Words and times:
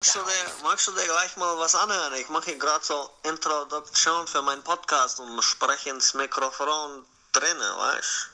Magst 0.00 0.14
du, 0.14 0.20
dir, 0.20 0.62
magst 0.62 0.86
du 0.86 0.92
dir 0.92 1.04
gleich 1.06 1.36
mal 1.36 1.58
was 1.58 1.74
anhören? 1.74 2.12
Ich 2.20 2.28
mache 2.28 2.50
hier 2.50 2.58
gerade 2.58 2.84
so 2.84 3.10
Introduktion 3.28 4.28
für 4.28 4.40
meinen 4.42 4.62
Podcast 4.62 5.18
und 5.18 5.42
spreche 5.42 5.90
ins 5.90 6.14
Mikrofon 6.14 7.04
drinnen, 7.32 7.76
weißt 7.76 8.30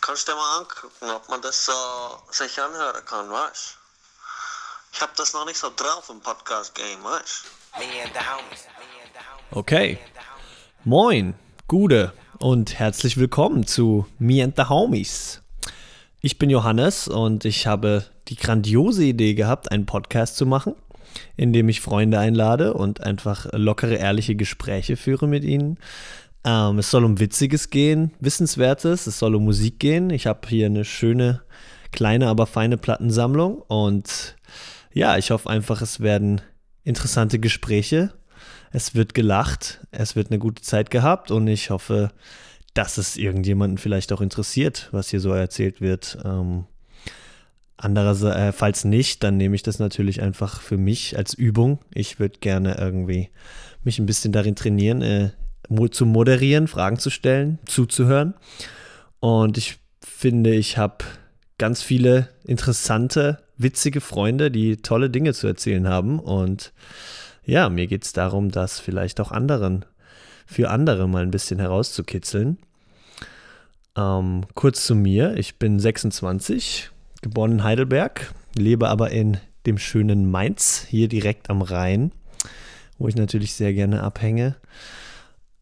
Kannst 0.00 0.26
du 0.26 0.32
dir 0.32 0.36
mal 0.36 0.58
angucken, 0.58 1.10
ob 1.14 1.28
man 1.28 1.40
das 1.42 1.66
so 1.66 1.72
sich 2.32 2.60
anhören 2.60 3.04
kann, 3.04 3.30
weißt 3.30 3.78
Ich 4.94 5.00
habe 5.00 5.12
das 5.16 5.32
noch 5.32 5.46
nicht 5.46 5.58
so 5.58 5.70
drauf 5.76 6.10
im 6.10 6.20
Podcast-Game, 6.20 7.04
weißt 7.04 7.44
Okay. 9.52 10.04
Moin, 10.82 11.38
Gude 11.68 12.12
und 12.40 12.80
herzlich 12.80 13.16
willkommen 13.16 13.64
zu 13.64 14.08
Me 14.18 14.42
and 14.42 14.56
the 14.56 14.64
Homies. 14.64 15.40
Ich 16.20 16.36
bin 16.36 16.50
Johannes 16.50 17.06
und 17.06 17.44
ich 17.44 17.68
habe 17.68 18.10
die 18.28 18.36
grandiose 18.36 19.04
Idee 19.04 19.34
gehabt, 19.34 19.70
einen 19.70 19.86
Podcast 19.86 20.36
zu 20.36 20.46
machen, 20.46 20.74
in 21.36 21.52
dem 21.52 21.68
ich 21.68 21.80
Freunde 21.80 22.18
einlade 22.18 22.74
und 22.74 23.02
einfach 23.02 23.46
lockere, 23.52 23.94
ehrliche 23.94 24.34
Gespräche 24.34 24.96
führe 24.96 25.28
mit 25.28 25.44
ihnen. 25.44 25.78
Ähm, 26.44 26.78
es 26.78 26.90
soll 26.90 27.04
um 27.04 27.20
Witziges 27.20 27.70
gehen, 27.70 28.12
Wissenswertes, 28.20 29.06
es 29.06 29.18
soll 29.18 29.34
um 29.34 29.44
Musik 29.44 29.78
gehen. 29.78 30.10
Ich 30.10 30.26
habe 30.26 30.48
hier 30.48 30.66
eine 30.66 30.84
schöne, 30.84 31.42
kleine, 31.92 32.28
aber 32.28 32.46
feine 32.46 32.76
Plattensammlung 32.76 33.62
und 33.68 34.36
ja, 34.92 35.18
ich 35.18 35.30
hoffe 35.30 35.50
einfach, 35.50 35.82
es 35.82 36.00
werden 36.00 36.40
interessante 36.84 37.38
Gespräche. 37.38 38.12
Es 38.70 38.94
wird 38.94 39.14
gelacht, 39.14 39.86
es 39.90 40.16
wird 40.16 40.30
eine 40.30 40.38
gute 40.38 40.62
Zeit 40.62 40.90
gehabt 40.90 41.30
und 41.30 41.46
ich 41.46 41.70
hoffe, 41.70 42.10
dass 42.74 42.98
es 42.98 43.16
irgendjemanden 43.16 43.78
vielleicht 43.78 44.12
auch 44.12 44.20
interessiert, 44.20 44.88
was 44.90 45.08
hier 45.10 45.20
so 45.20 45.32
erzählt 45.32 45.80
wird. 45.80 46.18
Ähm, 46.24 46.64
Andererseits, 47.84 48.84
äh, 48.84 48.88
nicht, 48.88 49.22
dann 49.22 49.36
nehme 49.36 49.54
ich 49.54 49.62
das 49.62 49.78
natürlich 49.78 50.22
einfach 50.22 50.62
für 50.62 50.78
mich 50.78 51.18
als 51.18 51.34
Übung. 51.34 51.80
Ich 51.92 52.18
würde 52.18 52.38
gerne 52.38 52.78
irgendwie 52.78 53.28
mich 53.82 53.98
ein 53.98 54.06
bisschen 54.06 54.32
darin 54.32 54.56
trainieren, 54.56 55.02
äh, 55.02 55.30
zu 55.90 56.06
moderieren, 56.06 56.66
Fragen 56.66 56.98
zu 56.98 57.10
stellen, 57.10 57.58
zuzuhören. 57.66 58.32
Und 59.20 59.58
ich 59.58 59.80
finde, 60.00 60.54
ich 60.54 60.78
habe 60.78 61.04
ganz 61.58 61.82
viele 61.82 62.30
interessante, 62.44 63.42
witzige 63.58 64.00
Freunde, 64.00 64.50
die 64.50 64.78
tolle 64.78 65.10
Dinge 65.10 65.34
zu 65.34 65.46
erzählen 65.46 65.86
haben. 65.86 66.20
Und 66.20 66.72
ja, 67.44 67.68
mir 67.68 67.86
geht 67.86 68.06
es 68.06 68.14
darum, 68.14 68.50
das 68.50 68.80
vielleicht 68.80 69.20
auch 69.20 69.30
anderen, 69.30 69.84
für 70.46 70.70
andere 70.70 71.06
mal 71.06 71.22
ein 71.22 71.30
bisschen 71.30 71.58
herauszukitzeln. 71.58 72.56
Ähm, 73.94 74.46
kurz 74.54 74.86
zu 74.86 74.94
mir, 74.94 75.36
ich 75.36 75.58
bin 75.58 75.78
26, 75.78 76.90
geboren 77.24 77.52
in 77.52 77.64
Heidelberg, 77.64 78.32
lebe 78.54 78.88
aber 78.88 79.10
in 79.10 79.38
dem 79.66 79.78
schönen 79.78 80.30
Mainz, 80.30 80.86
hier 80.88 81.08
direkt 81.08 81.48
am 81.50 81.62
Rhein, 81.62 82.12
wo 82.98 83.08
ich 83.08 83.16
natürlich 83.16 83.54
sehr 83.54 83.72
gerne 83.72 84.02
abhänge. 84.02 84.56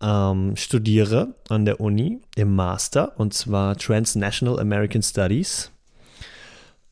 Ähm, 0.03 0.57
studiere 0.57 1.37
an 1.49 1.65
der 1.65 1.81
Uni 1.81 2.21
im 2.35 2.57
Master 2.57 3.19
und 3.19 3.33
zwar 3.33 3.77
Transnational 3.77 4.59
American 4.59 5.03
Studies. 5.03 5.71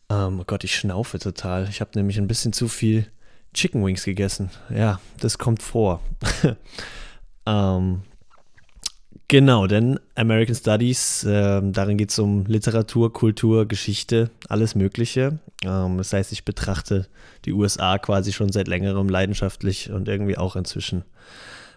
Ähm, 0.08 0.38
oh 0.40 0.44
Gott, 0.46 0.62
ich 0.62 0.76
schnaufe 0.76 1.18
total. 1.18 1.68
Ich 1.68 1.80
habe 1.80 1.90
nämlich 1.96 2.18
ein 2.18 2.28
bisschen 2.28 2.52
zu 2.52 2.68
viel 2.68 3.06
Chicken 3.52 3.84
Wings 3.84 4.04
gegessen. 4.04 4.50
Ja, 4.72 5.00
das 5.18 5.38
kommt 5.38 5.64
vor. 5.64 6.00
ähm, 7.46 8.02
Genau, 9.30 9.68
denn 9.68 10.00
American 10.16 10.56
Studies, 10.56 11.22
äh, 11.22 11.62
darin 11.62 11.96
geht 11.96 12.10
es 12.10 12.18
um 12.18 12.46
Literatur, 12.46 13.12
Kultur, 13.12 13.64
Geschichte, 13.64 14.32
alles 14.48 14.74
Mögliche. 14.74 15.38
Ähm, 15.62 15.98
das 15.98 16.12
heißt, 16.12 16.32
ich 16.32 16.44
betrachte 16.44 17.06
die 17.44 17.52
USA 17.52 17.98
quasi 17.98 18.32
schon 18.32 18.50
seit 18.50 18.66
längerem 18.66 19.08
leidenschaftlich 19.08 19.92
und 19.92 20.08
irgendwie 20.08 20.36
auch 20.36 20.56
inzwischen, 20.56 21.04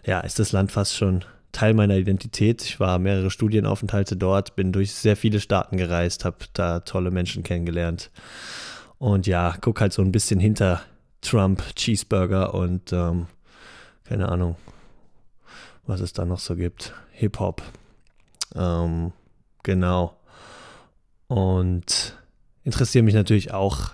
ja, 0.04 0.18
ist 0.18 0.40
das 0.40 0.50
Land 0.50 0.72
fast 0.72 0.96
schon 0.96 1.24
Teil 1.52 1.74
meiner 1.74 1.94
Identität. 1.94 2.60
Ich 2.64 2.80
war 2.80 2.98
mehrere 2.98 3.30
Studienaufenthalte 3.30 4.16
dort, 4.16 4.56
bin 4.56 4.72
durch 4.72 4.92
sehr 4.92 5.16
viele 5.16 5.38
Staaten 5.38 5.76
gereist, 5.76 6.24
habe 6.24 6.38
da 6.54 6.80
tolle 6.80 7.12
Menschen 7.12 7.44
kennengelernt. 7.44 8.10
Und 8.98 9.28
ja, 9.28 9.54
guck 9.60 9.80
halt 9.80 9.92
so 9.92 10.02
ein 10.02 10.10
bisschen 10.10 10.40
hinter 10.40 10.82
Trump, 11.20 11.62
Cheeseburger 11.76 12.52
und 12.52 12.92
ähm, 12.92 13.28
keine 14.02 14.28
Ahnung, 14.28 14.56
was 15.86 16.00
es 16.00 16.12
da 16.12 16.24
noch 16.24 16.38
so 16.38 16.56
gibt. 16.56 16.92
Hip-Hop. 17.12 17.62
Ähm, 18.54 19.12
genau. 19.62 20.16
Und 21.28 22.16
interessiere 22.64 23.04
mich 23.04 23.14
natürlich 23.14 23.52
auch 23.52 23.90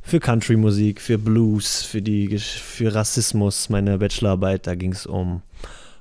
für 0.00 0.20
Country-Musik, 0.20 1.00
für 1.00 1.18
Blues, 1.18 1.82
für, 1.82 2.02
die, 2.02 2.38
für 2.38 2.94
Rassismus. 2.94 3.68
Meine 3.68 3.98
Bachelorarbeit, 3.98 4.66
da 4.66 4.74
ging 4.74 4.92
es 4.92 5.06
um 5.06 5.42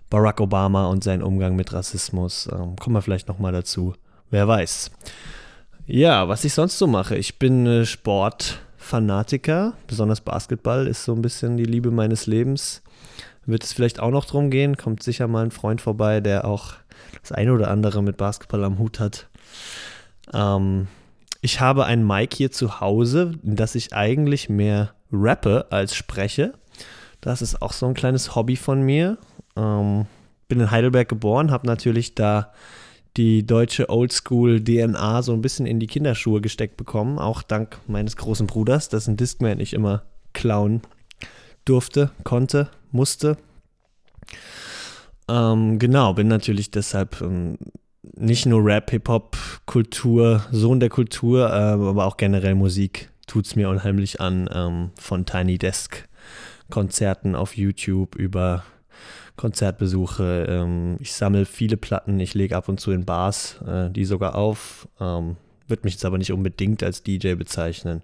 Barack 0.09 0.39
Obama 0.39 0.87
und 0.87 1.03
seinen 1.03 1.21
Umgang 1.21 1.55
mit 1.55 1.73
Rassismus. 1.73 2.49
Ähm, 2.51 2.75
kommen 2.77 2.95
wir 2.95 3.01
vielleicht 3.01 3.27
nochmal 3.27 3.51
dazu. 3.51 3.93
Wer 4.31 4.47
weiß. 4.47 4.91
Ja, 5.85 6.27
was 6.27 6.45
ich 6.45 6.53
sonst 6.53 6.77
so 6.77 6.87
mache. 6.87 7.15
Ich 7.15 7.39
bin 7.39 7.65
äh, 7.65 7.85
Sportfanatiker. 7.85 9.73
Besonders 9.87 10.21
Basketball 10.21 10.87
ist 10.87 11.03
so 11.03 11.13
ein 11.13 11.21
bisschen 11.21 11.57
die 11.57 11.65
Liebe 11.65 11.91
meines 11.91 12.25
Lebens 12.25 12.81
wird 13.49 13.63
es 13.63 13.73
vielleicht 13.73 13.99
auch 13.99 14.11
noch 14.11 14.25
drum 14.25 14.49
gehen. 14.49 14.77
Kommt 14.77 15.03
sicher 15.03 15.27
mal 15.27 15.43
ein 15.43 15.51
Freund 15.51 15.81
vorbei, 15.81 16.21
der 16.21 16.45
auch 16.45 16.73
das 17.21 17.31
eine 17.31 17.53
oder 17.53 17.69
andere 17.69 18.01
mit 18.03 18.17
Basketball 18.17 18.63
am 18.63 18.79
Hut 18.79 18.99
hat. 18.99 19.27
Ähm, 20.33 20.87
ich 21.41 21.59
habe 21.59 21.85
ein 21.85 22.05
Mic 22.05 22.35
hier 22.35 22.51
zu 22.51 22.81
Hause, 22.81 23.33
in 23.43 23.55
das 23.55 23.75
ich 23.75 23.93
eigentlich 23.93 24.49
mehr 24.49 24.93
rappe 25.11 25.67
als 25.69 25.95
spreche. 25.95 26.53
Das 27.21 27.41
ist 27.41 27.61
auch 27.61 27.73
so 27.73 27.85
ein 27.85 27.93
kleines 27.93 28.35
Hobby 28.35 28.55
von 28.55 28.81
mir. 28.81 29.17
Ähm, 29.55 30.05
bin 30.47 30.59
in 30.59 30.71
Heidelberg 30.71 31.07
geboren, 31.07 31.51
habe 31.51 31.67
natürlich 31.67 32.15
da 32.15 32.51
die 33.17 33.45
deutsche 33.45 33.89
Oldschool-DNA 33.89 35.21
so 35.21 35.33
ein 35.33 35.41
bisschen 35.41 35.65
in 35.65 35.79
die 35.79 35.87
Kinderschuhe 35.87 36.41
gesteckt 36.41 36.77
bekommen, 36.77 37.19
auch 37.19 37.41
dank 37.41 37.79
meines 37.87 38.15
großen 38.17 38.47
Bruders, 38.47 38.89
dessen 38.89 39.17
Discman 39.17 39.59
ich 39.59 39.73
immer 39.73 40.03
klauen 40.33 40.81
durfte, 41.65 42.11
konnte, 42.23 42.69
musste. 42.91 43.37
Ähm, 45.27 45.79
genau, 45.79 46.13
bin 46.13 46.27
natürlich 46.27 46.71
deshalb 46.71 47.21
ähm, 47.21 47.57
nicht 48.15 48.45
nur 48.45 48.63
Rap, 48.65 48.89
Hip-Hop, 48.91 49.37
Kultur, 49.65 50.45
Sohn 50.51 50.79
der 50.79 50.89
Kultur, 50.89 51.49
äh, 51.49 51.53
aber 51.53 52.05
auch 52.05 52.17
generell 52.17 52.55
Musik 52.55 53.09
tut 53.27 53.45
es 53.45 53.55
mir 53.55 53.69
unheimlich 53.69 54.19
an. 54.19 54.49
Ähm, 54.51 54.91
von 54.99 55.25
Tiny 55.25 55.57
Desk 55.57 56.07
Konzerten 56.69 57.35
auf 57.35 57.57
YouTube 57.57 58.15
über 58.15 58.63
Konzertbesuche. 59.35 60.45
Ähm, 60.49 60.97
ich 60.99 61.13
sammle 61.13 61.45
viele 61.45 61.77
Platten, 61.77 62.19
ich 62.19 62.33
lege 62.33 62.55
ab 62.55 62.67
und 62.69 62.79
zu 62.79 62.91
in 62.91 63.05
Bars 63.05 63.59
äh, 63.65 63.89
die 63.89 64.05
sogar 64.05 64.35
auf. 64.35 64.87
Ähm, 64.99 65.37
Würde 65.67 65.83
mich 65.83 65.93
jetzt 65.93 66.05
aber 66.05 66.17
nicht 66.17 66.31
unbedingt 66.31 66.83
als 66.83 67.03
DJ 67.03 67.35
bezeichnen. 67.35 68.01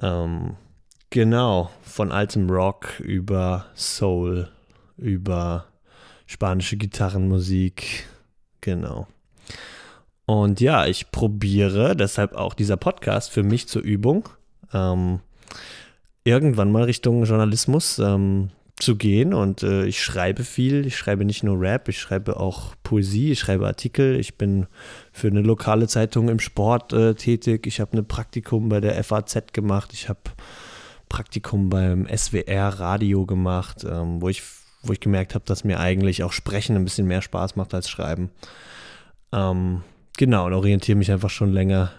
Ähm, 0.00 0.56
Genau, 1.14 1.70
von 1.84 2.10
altem 2.10 2.50
Rock 2.50 2.98
über 2.98 3.66
Soul, 3.76 4.48
über 4.96 5.66
spanische 6.26 6.76
Gitarrenmusik. 6.76 8.08
Genau. 8.60 9.06
Und 10.26 10.60
ja, 10.60 10.86
ich 10.86 11.12
probiere 11.12 11.94
deshalb 11.94 12.34
auch 12.34 12.52
dieser 12.52 12.76
Podcast 12.76 13.30
für 13.30 13.44
mich 13.44 13.68
zur 13.68 13.82
Übung, 13.82 14.28
ähm, 14.72 15.20
irgendwann 16.24 16.72
mal 16.72 16.82
Richtung 16.82 17.22
Journalismus 17.22 18.00
ähm, 18.00 18.50
zu 18.80 18.96
gehen. 18.96 19.34
Und 19.34 19.62
äh, 19.62 19.84
ich 19.84 20.02
schreibe 20.02 20.42
viel. 20.42 20.84
Ich 20.84 20.96
schreibe 20.96 21.24
nicht 21.24 21.44
nur 21.44 21.60
Rap, 21.60 21.88
ich 21.88 22.00
schreibe 22.00 22.40
auch 22.40 22.74
Poesie, 22.82 23.30
ich 23.30 23.38
schreibe 23.38 23.68
Artikel. 23.68 24.18
Ich 24.18 24.36
bin 24.36 24.66
für 25.12 25.28
eine 25.28 25.42
lokale 25.42 25.86
Zeitung 25.86 26.28
im 26.28 26.40
Sport 26.40 26.92
äh, 26.92 27.14
tätig. 27.14 27.68
Ich 27.68 27.78
habe 27.78 27.96
ein 27.96 28.04
Praktikum 28.04 28.68
bei 28.68 28.80
der 28.80 29.04
FAZ 29.04 29.52
gemacht. 29.52 29.92
Ich 29.92 30.08
habe 30.08 30.18
Praktikum 31.08 31.70
beim 31.70 32.06
SWR 32.06 32.80
Radio 32.80 33.26
gemacht, 33.26 33.84
ähm, 33.84 34.20
wo, 34.20 34.28
ich, 34.28 34.42
wo 34.82 34.92
ich 34.92 35.00
gemerkt 35.00 35.34
habe, 35.34 35.44
dass 35.44 35.64
mir 35.64 35.80
eigentlich 35.80 36.22
auch 36.22 36.32
Sprechen 36.32 36.76
ein 36.76 36.84
bisschen 36.84 37.06
mehr 37.06 37.22
Spaß 37.22 37.56
macht 37.56 37.74
als 37.74 37.88
Schreiben. 37.88 38.30
Ähm, 39.32 39.82
genau, 40.16 40.46
und 40.46 40.52
orientiere 40.52 40.98
mich 40.98 41.10
einfach 41.10 41.30
schon 41.30 41.52
länger 41.52 41.90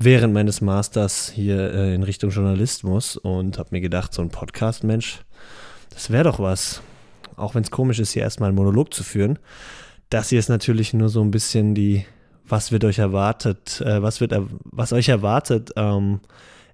während 0.00 0.32
meines 0.32 0.60
Masters 0.62 1.30
hier 1.30 1.72
äh, 1.74 1.94
in 1.94 2.02
Richtung 2.02 2.30
Journalismus 2.30 3.16
und 3.16 3.58
habe 3.58 3.68
mir 3.72 3.80
gedacht, 3.80 4.14
so 4.14 4.22
ein 4.22 4.30
Podcast, 4.30 4.82
Mensch, 4.82 5.20
das 5.90 6.10
wäre 6.10 6.24
doch 6.24 6.38
was. 6.40 6.80
Auch 7.36 7.54
wenn 7.54 7.62
es 7.62 7.70
komisch 7.70 7.98
ist, 8.00 8.12
hier 8.12 8.22
erstmal 8.22 8.48
einen 8.48 8.56
Monolog 8.56 8.92
zu 8.94 9.04
führen. 9.04 9.38
Das 10.08 10.30
hier 10.30 10.38
ist 10.38 10.48
natürlich 10.48 10.94
nur 10.94 11.08
so 11.08 11.22
ein 11.22 11.30
bisschen 11.30 11.74
die, 11.74 12.04
was 12.46 12.72
wird 12.72 12.84
euch 12.84 12.98
erwartet, 12.98 13.80
äh, 13.82 14.02
was 14.02 14.20
wird, 14.20 14.34
was 14.64 14.92
euch 14.92 15.08
erwartet, 15.08 15.70
ähm, 15.76 16.20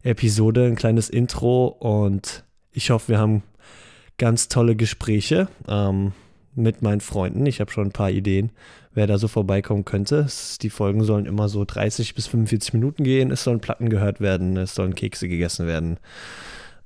Episode, 0.07 0.67
ein 0.67 0.77
kleines 0.77 1.11
Intro 1.11 1.67
und 1.67 2.45
ich 2.73 2.91
hoffe, 2.91 3.09
wir 3.09 3.19
haben 3.19 3.43
ganz 4.19 4.49
tolle 4.49 4.77
Gespräche 4.77 5.49
ähm, 5.69 6.13
mit 6.55 6.81
meinen 6.81 7.01
Freunden. 7.01 7.45
Ich 7.47 7.61
habe 7.61 7.71
schon 7.71 7.89
ein 7.89 7.93
paar 7.93 8.11
Ideen, 8.11 8.51
wer 8.95 9.07
da 9.07 9.19
so 9.19 9.29
vorbeikommen 9.29 9.85
könnte. 9.85 10.27
Die 10.63 10.71
Folgen 10.71 11.03
sollen 11.03 11.27
immer 11.27 11.49
so 11.49 11.65
30 11.65 12.15
bis 12.15 12.29
45 12.29 12.75
Minuten 12.75 13.05
gehen. 13.05 13.31
Es 13.31 13.45
sollen 13.45 13.61
Platten 13.61 13.91
gehört 13.91 14.21
werden, 14.21 14.57
es 14.57 14.75
sollen 14.75 14.95
Kekse 14.95 15.29
gegessen 15.29 15.67
werden. 15.67 15.99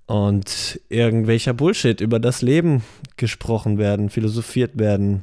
und 0.07 0.81
irgendwelcher 0.89 1.53
Bullshit 1.53 2.01
über 2.01 2.19
das 2.19 2.43
Leben 2.43 2.83
gesprochen 3.17 3.79
werden, 3.79 4.11
philosophiert 4.11 4.77
werden. 4.77 5.23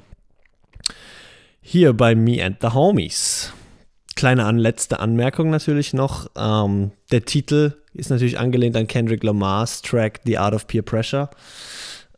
Hier 1.62 1.92
bei 1.92 2.16
Me 2.16 2.42
and 2.42 2.58
the 2.62 2.70
Homies. 2.70 3.52
Kleine 4.18 4.46
an, 4.46 4.58
letzte 4.58 5.00
Anmerkung 5.00 5.52
natürlich 5.52 5.94
noch. 5.94 6.32
Ähm, 6.36 6.90
der 7.12 7.24
Titel 7.24 7.74
ist 7.94 8.10
natürlich 8.10 8.40
angelehnt 8.40 8.76
an 8.76 8.88
Kendrick 8.88 9.24
Lamars 9.24 9.84
Track 9.84 10.22
The 10.26 10.40
Art 10.40 10.56
of 10.56 10.66
Peer 10.66 10.82
Pressure 10.82 11.30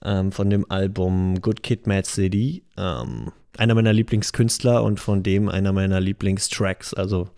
ähm, 0.05 0.31
von 0.31 0.49
dem 0.49 0.65
Album 0.71 1.41
Good 1.41 1.61
Kid, 1.61 1.87
Mad 1.87 2.07
City. 2.07 2.63
Ähm, 2.77 3.33
einer 3.57 3.75
meiner 3.75 3.91
Lieblingskünstler 3.91 4.81
und 4.81 5.01
von 5.01 5.23
dem 5.23 5.49
einer 5.49 5.73
meiner 5.73 5.99
Lieblingstracks. 5.99 6.93
Also 6.93 7.31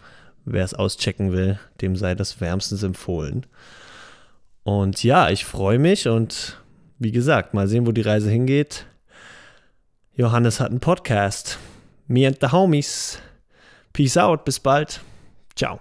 wer 0.45 0.63
es 0.63 0.75
auschecken 0.75 1.31
will, 1.31 1.59
dem 1.81 1.95
sei 1.95 2.13
das 2.13 2.39
wärmstens 2.39 2.83
empfohlen. 2.83 3.47
Und 4.61 5.03
ja, 5.03 5.31
ich 5.31 5.43
freue 5.43 5.79
mich 5.79 6.07
und 6.07 6.61
wie 6.99 7.11
gesagt, 7.11 7.55
mal 7.55 7.67
sehen, 7.67 7.87
wo 7.87 7.91
die 7.91 8.01
Reise 8.01 8.29
hingeht. 8.29 8.85
Johannes 10.13 10.59
hat 10.59 10.69
einen 10.69 10.81
Podcast. 10.81 11.57
Me 12.07 12.27
and 12.27 12.37
the 12.41 12.51
Homies. 12.51 13.19
Peace 13.93 14.17
out, 14.17 14.45
bis 14.45 14.59
bald. 14.59 15.01
Ciao. 15.55 15.79